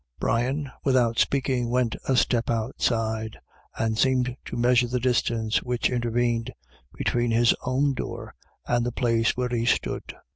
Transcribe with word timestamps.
Brian, 0.19 0.71
without 0.83 1.19
speaking, 1.19 1.69
went 1.69 1.95
a 2.07 2.15
step 2.15 2.49
outside, 2.49 3.37
and 3.77 3.99
seemed 3.99 4.35
to 4.45 4.57
mea 4.57 4.73
sure 4.73 4.89
the 4.89 4.99
distance 4.99 5.61
which 5.61 5.91
intervened 5.91 6.49
between 6.97 7.29
his 7.29 7.53
own 7.67 7.93
door 7.93 8.33
and 8.65 8.83
the 8.83 8.91
place 8.91 9.37
where 9.37 9.49
he 9.49 9.63
stood. 9.63 10.15